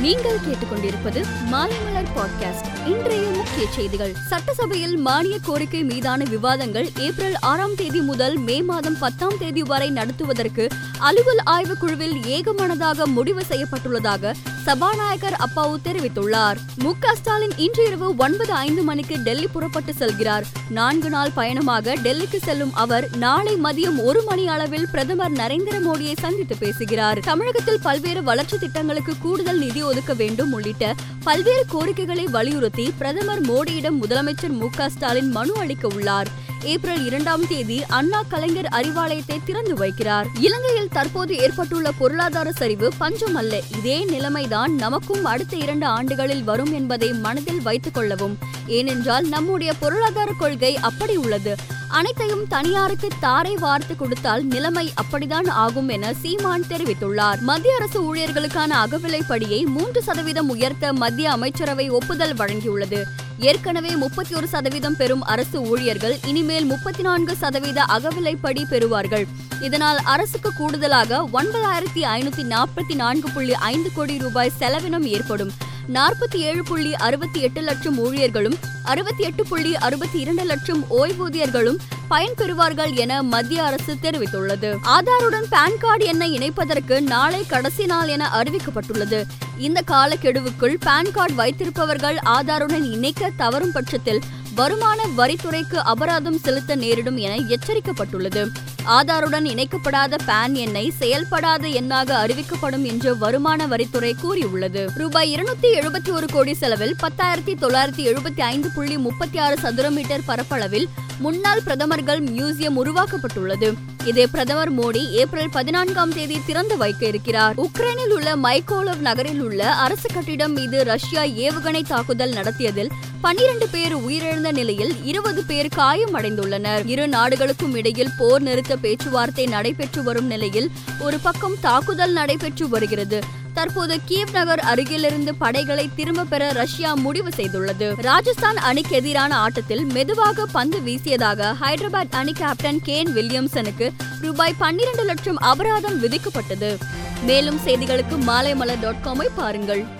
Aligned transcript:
நீங்கள் 0.00 0.38
கேட்டுக்கொண்டிருப்பது 0.38 1.24
மாலைமலர் 1.52 2.08
பாட்காஸ்ட் 2.16 2.88
இன்றைய 2.88 3.28
முக்கிய 3.28 3.66
செய்திகள். 3.70 4.14
சட்டசபையில் 4.28 4.96
மானிய 4.96 5.38
கோரிக்கை 5.44 5.82
மீதான 5.84 6.24
விவாதங்கள் 6.24 6.90
ஏப்ரல் 6.98 7.38
ஆறாம் 7.40 7.74
தேதி 7.74 8.00
முதல் 8.00 8.36
மே 8.36 8.62
மாதம் 8.62 8.98
பத்தாம் 8.98 9.38
தேதி 9.38 9.62
வரை 9.62 9.90
நடத்துவதற்கு 9.90 10.68
அலுவல் 10.98 11.38
ஆய்வுக் 11.38 11.80
குழுவில் 11.80 12.12
ஏகமனதாக 12.12 13.04
முடிவு 13.04 13.42
செய்யப்பட்டுள்ளதாக 13.48 14.32
சபாநாயகர் 14.62 15.36
அப்பாவு 15.46 15.76
தெரிவித்துள்ளார். 15.84 16.56
மு 16.76 16.92
க 17.00 17.14
ஸ்டாலின் 17.14 17.56
இன்று 17.56 17.86
இரவு 17.86 18.16
ஒன்பது 18.16 18.52
ஐந்து 18.52 18.82
மணிக்கு 18.82 19.16
டெல்லி 19.18 19.46
புறப்பட்டு 19.46 19.92
செல்கிறார். 19.98 20.42
நான்கு 20.70 21.10
நாள் 21.10 21.30
பயணமாக 21.30 21.94
டெல்லிக்கு 21.94 22.36
செல்லும் 22.42 22.74
அவர் 22.74 23.08
நாளை 23.16 23.56
மதியம் 23.56 24.04
ஒரு 24.04 24.22
மணி 24.22 24.48
அளவில் 24.48 24.88
பிரதமர் 24.90 25.32
நரேந்திர 25.32 25.80
மோடியை 25.86 26.16
சந்தித்து 26.18 26.56
பேசுகிறார். 26.56 27.18
தமிழகத்தில் 27.18 27.80
பல்வேறு 27.82 28.22
வளர்ச்சி 28.22 28.58
திட்டங்களுக்கு 28.58 29.14
கூடுதல் 29.18 29.58
நிதி 29.58 29.82
ஒதுக்க 29.90 30.14
வேண்டும் 30.14 30.52
உள்ளிட்ட 30.52 30.94
பல்வேறு 31.24 31.64
கோரிக்கைகளை 31.68 32.26
வலியுறுத்தி 32.36 32.86
பிரதமர் 32.98 33.42
மோடியிடம் 33.50 34.00
முதலமைச்சர் 34.02 34.58
மு 34.60 34.68
க 34.76 34.88
ஸ்டாலின் 34.88 35.30
மனு 35.30 35.54
அளிக்க 35.56 35.86
உள்ளார். 35.96 36.30
ஏப்ரல் 36.62 37.04
இரண்டாம் 37.04 37.46
தேதி 37.46 37.84
அண்ணா 37.84 38.22
கலைஞர் 38.28 38.68
அறிவாலயத்தை 38.72 39.38
திறந்து 39.44 39.74
வைக்கிறார். 39.74 40.24
இலங்கையில் 40.40 40.88
தற்போது 40.88 41.36
ஏற்பட்டுள்ள 41.36 41.92
பொருளாதார 41.92 42.52
சரிவு 42.52 42.92
பஞ்சம் 42.98 43.34
அல்ல 43.34 43.60
இதே 43.78 44.04
நிலைமைதான் 44.04 44.74
நமக்கும் 44.74 45.24
அடுத்த 45.24 45.56
இரண்டு 45.56 45.86
ஆண்டுகளில் 45.86 46.44
வரும் 46.44 46.72
என்பதை 46.72 47.12
மனதில் 47.12 47.62
வைத்துக் 47.62 47.94
கொள்ளவும். 47.94 48.38
ஏனென்றால் 48.66 49.28
நம்முடைய 49.28 49.72
பொருளாதார 49.72 50.32
கொள்கை 50.38 50.76
அப்படி 50.76 51.16
உள்ளது. 51.16 51.54
அனைத்தையும் 51.88 52.46
தனியாருக்கு 52.46 53.08
தாரை 53.20 53.56
வார்த்து 53.56 53.96
கொடுத்தால் 53.96 54.44
நிலைமை 54.44 54.92
அப்படிதான் 55.02 55.48
ஆகும் 55.48 55.88
என 55.88 56.14
சீமான் 56.14 56.64
தெரிவித்துள்ளார். 56.68 57.40
மத்திய 57.40 57.74
அரசு 57.74 58.14
ஊழியர்களுக்கான 58.14 58.70
அகவிலைப்படியை 58.86 59.64
மூன்று 59.64 60.02
சதவீதம் 60.02 60.48
உயர்த்த 60.48 60.92
மத்திய 60.92 61.30
அமைச்சரவை 61.30 61.88
ஒப்புதல் 61.88 62.34
வழங்கியுள்ளது. 62.34 63.04
ஏற்கனவே 63.40 63.96
முப்பத்தி 63.96 64.34
ஒரு 64.34 64.48
சதவீதம் 64.48 64.96
பெறும் 64.96 65.22
அரசு 65.22 65.62
ஊழியர்கள் 65.62 66.18
இனிமேல் 66.26 66.64
முப்பத்தி 66.64 67.02
நான்கு 67.02 67.36
சதவீத 67.36 67.82
அகவிலைப்படி 67.82 68.62
பெறுவார்கள். 68.70 69.26
இதனால் 69.60 69.98
அரசுக்கு 70.04 70.52
கூடுதலாக 70.56 71.22
ஒன்பதாயிரத்தி 71.32 72.02
ஐநூத்தி 72.02 72.44
நாற்பத்தி 72.44 72.94
நான்கு 72.94 73.30
புள்ளி 73.30 73.54
ஐந்து 73.54 73.90
கோடி 73.94 74.18
ரூபாய் 74.18 74.52
செலவினம் 74.58 75.06
ஏற்படும். 75.06 75.52
நாற்பத்தி 75.92 76.36
ஏழு 76.36 76.62
புள்ளி 76.62 76.94
அறுபத்தி 76.94 77.40
எட்டு 77.40 77.60
லட்சம் 77.60 78.04
ஊழியர்களும் 78.04 78.54
அறுபத்தி 78.82 79.24
எட்டு 79.24 79.46
புள்ளி 79.46 79.76
அறுபத்தி 79.76 80.18
இரண்டு 80.18 80.44
லட்சம் 80.44 80.84
ஓய்வூதியர்களும் 80.90 81.76
பயன்பெறுவார்கள் 82.10 82.94
என 82.94 83.22
மத்திய 83.22 83.64
அரசு 83.64 83.94
தெரிவித்துள்ளது. 84.02 84.76
ஆதாருடன் 84.84 85.44
பான் 85.50 85.78
கார்டு 85.78 86.04
எண்ணை 86.04 86.38
இணைப்பதற்கு 86.38 87.00
நாளை 87.00 87.46
கடைசி 87.46 87.86
நாள் 87.86 88.08
என 88.08 88.30
அறிவிக்கப்பட்டுள்ளது. 88.34 89.22
இந்த 89.58 89.82
காலக்கெடுவுக்குள் 89.86 90.76
பான் 90.80 91.10
கார்டு 91.10 91.42
வைத்திருப்பவர்கள் 91.42 92.16
ஆதாருடன் 92.24 92.90
இணைக்க 92.92 93.30
தவறும் 93.36 93.72
பட்சத்தில் 93.72 94.20
வருமான 94.54 95.00
வரித்துறைக்கு 95.16 95.74
அபராதம் 95.74 96.38
செலுத்த 96.38 96.76
நேரிடும் 96.76 97.16
என 97.16 97.34
எச்சரிக்கப்பட்டுள்ளது. 97.34 98.48
ஆதாருடன் 98.88 99.46
இணைக்கப்படாத 99.46 100.18
பான் 100.26 100.54
எண்ணை 100.54 100.92
செயல்படாத 100.98 101.66
எண்ணாக 101.68 102.26
அறிவிக்கப்படும் 102.26 102.84
என்று 102.84 103.18
வருமான 103.18 103.66
வரித்துறை 103.66 104.12
கூறியுள்ளது. 104.20 104.90
ரூபாய் 104.94 105.34
இருநூத்தி 105.34 105.68
எழுபத்தி 105.74 106.10
ஒரு 106.10 106.26
கோடி 106.32 106.54
செலவில் 106.54 106.94
பத்தாயிரத்தி 107.02 107.54
தொள்ளாயிரத்தி 107.54 108.04
எழுபத்தி 108.04 108.40
ஐந்து 108.40 108.70
புள்ளி 108.70 108.98
முப்பத்தி 108.98 109.38
ஆறு 109.38 109.58
சதுர 109.58 109.90
மீட்டர் 109.90 110.24
பரப்பளவில் 110.26 110.88
முன்னாள் 111.18 111.62
பிரதமர்கள் 111.62 112.22
மியூசியம் 112.22 112.76
உருவாக்கப்பட்டுள்ளது. 112.84 113.72
இதை 114.04 114.26
பிரதமர் 114.26 114.72
மோடி 114.74 115.10
ஏப்ரல் 115.10 115.50
பதினான்காம் 115.50 116.12
தேதி 116.14 116.40
திறந்து 116.46 116.76
வைக்க 116.76 117.06
இருக்கிறார். 117.06 117.56
உக்ரைனில் 117.56 118.12
உள்ள 118.12 118.36
மைக்கோலவ் 118.36 118.98
நகரில் 118.98 119.40
உள்ள 119.40 119.72
அரசு 119.74 120.08
கட்டிடம் 120.14 120.52
மீது 120.52 120.84
ரஷ்யா 120.84 121.22
ஏவுகணை 121.22 121.82
தாக்குதல் 121.86 122.32
நடத்தியதில் 122.32 122.90
பனிரண்டு 123.20 123.68
பேர் 123.68 123.96
உயிரிழந்த 123.96 124.52
நிலையில் 124.52 125.04
இருபது 125.04 125.44
பேர் 125.44 125.68
காயமடைந்துள்ளனர் 125.76 126.86
இரு 126.86 127.08
நாடுகளுக்கும் 127.08 127.74
இடையில் 127.74 128.14
போர் 128.18 128.42
நிறுத்த 128.42 128.76
பேச்சுவார்த்தை 128.76 129.46
நடைபெற்று 129.46 130.02
வரும் 130.02 130.26
நிலையில் 130.26 130.70
ஒரு 131.00 131.18
பக்கம் 131.18 131.56
தாக்குதல் 131.60 132.12
நடைபெற்று 132.12 132.68
வருகிறது. 132.68 133.46
தற்போது 133.58 134.00
கீவ் 134.08 134.32
நகர் 134.32 134.58
அருகிலிருந்து 134.58 135.34
படைகளை 135.34 135.90
திரும்ப 135.96 136.24
பெற 136.24 136.52
ரஷ்யா 136.52 136.94
முடிவு 136.94 137.28
செய்துள்ளது. 137.36 138.00
ராஜஸ்தான் 138.00 138.56
அணிக்கு 138.56 138.96
எதிரான 138.96 139.36
ஆட்டத்தில் 139.36 139.84
மெதுவாக 139.84 140.46
பந்து 140.46 140.78
வீசியதாக 140.78 141.54
ஹைதராபாத் 141.60 142.10
அணி 142.10 142.32
கேப்டன் 142.32 142.80
கேன் 142.86 143.12
வில்லியம்சனுக்கு 143.14 143.90
ரூபாய் 144.20 144.54
பன்னிரண்டு 144.58 145.04
லட்சம் 145.04 145.36
அபராதம் 145.36 146.02
விதிக்கப்பட்டது. 146.02 146.78
மேலும் 147.22 147.60
செய்திகளுக்கு 147.64 148.16
மாலைமலர் 148.26 148.80
டாட் 148.80 149.04
காமை 149.04 149.26
பாருங்கள். 149.36 149.97